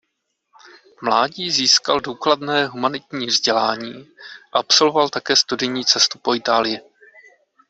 V 0.97 1.01
mládí 1.01 1.51
získal 1.51 1.99
důkladné 2.01 2.67
humanitní 2.67 3.25
vzdělání 3.25 4.09
a 4.53 4.59
absolvoval 4.59 5.09
také 5.09 5.35
studijní 5.35 5.85
cestu 5.85 6.19
po 6.19 6.35
Itálii. 6.35 6.79